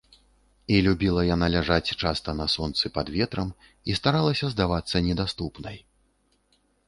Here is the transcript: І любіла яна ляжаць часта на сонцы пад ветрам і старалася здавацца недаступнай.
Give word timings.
І 0.75 0.77
любіла 0.85 1.21
яна 1.27 1.47
ляжаць 1.55 1.93
часта 2.01 2.29
на 2.39 2.47
сонцы 2.53 2.91
пад 2.97 3.11
ветрам 3.17 3.53
і 3.91 3.97
старалася 3.99 4.45
здавацца 4.57 5.03
недаступнай. 5.11 5.77